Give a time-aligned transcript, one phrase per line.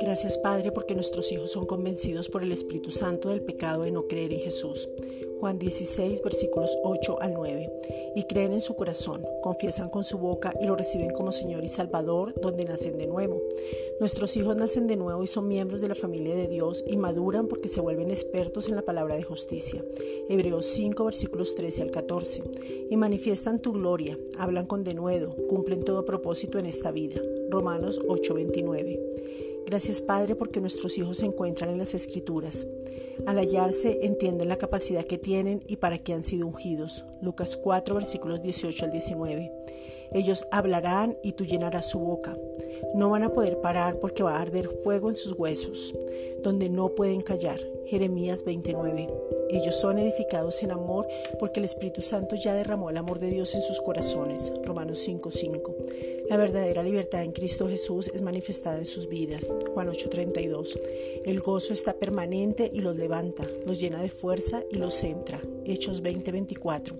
[0.00, 4.08] Gracias Padre porque nuestros hijos son convencidos por el Espíritu Santo del pecado de no
[4.08, 4.88] creer en Jesús.
[5.42, 7.68] Juan 16 versículos 8 al 9.
[8.14, 11.68] Y creen en su corazón, confiesan con su boca y lo reciben como Señor y
[11.68, 13.42] Salvador, donde nacen de nuevo.
[13.98, 17.48] Nuestros hijos nacen de nuevo y son miembros de la familia de Dios y maduran
[17.48, 19.84] porque se vuelven expertos en la palabra de justicia.
[20.28, 22.42] Hebreos 5 versículos 13 al 14.
[22.88, 27.20] Y manifiestan tu gloria, hablan con denuedo, cumplen todo propósito en esta vida.
[27.50, 29.51] Romanos 8 29.
[29.66, 32.66] Gracias Padre porque nuestros hijos se encuentran en las escrituras.
[33.26, 37.04] Al hallarse entienden la capacidad que tienen y para qué han sido ungidos.
[37.20, 39.52] Lucas 4 versículos 18 al 19.
[40.12, 42.36] Ellos hablarán y tú llenarás su boca.
[42.94, 45.94] No van a poder parar porque va a arder fuego en sus huesos,
[46.42, 47.58] donde no pueden callar.
[47.86, 49.08] Jeremías 29.
[49.52, 51.06] Ellos son edificados en amor
[51.38, 54.52] porque el Espíritu Santo ya derramó el amor de Dios en sus corazones.
[54.64, 55.74] Romanos 5:5.
[56.28, 59.52] La verdadera libertad en Cristo Jesús es manifestada en sus vidas.
[59.74, 60.78] Juan 8:32.
[61.26, 65.40] El gozo está permanente y los levanta, los llena de fuerza y los centra.
[65.66, 66.96] Hechos 20:24.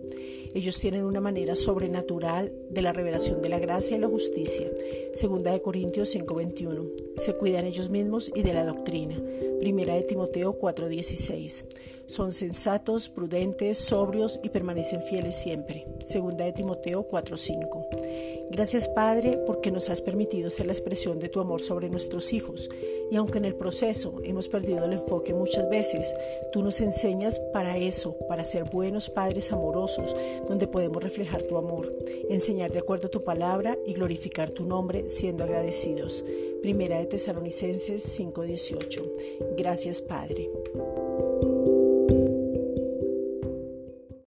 [0.54, 4.70] Ellos tienen una manera sobrenatural de la revelación de la gracia y la justicia.
[5.14, 6.90] Segunda de Corintios 5:21.
[7.16, 9.18] Se cuidan ellos mismos y de la doctrina.
[9.60, 11.64] Primera de Timoteo 4:16.
[12.12, 15.86] Son sensatos, prudentes, sobrios y permanecen fieles siempre.
[16.04, 17.86] Segunda de Timoteo 4:5.
[18.50, 22.68] Gracias Padre porque nos has permitido ser la expresión de tu amor sobre nuestros hijos
[23.10, 26.14] y aunque en el proceso hemos perdido el enfoque muchas veces,
[26.52, 30.14] tú nos enseñas para eso, para ser buenos padres amorosos,
[30.46, 31.96] donde podemos reflejar tu amor,
[32.28, 36.22] enseñar de acuerdo a tu palabra y glorificar tu nombre siendo agradecidos.
[36.60, 39.02] Primera de Tesalonicenses 5:18.
[39.56, 40.50] Gracias Padre.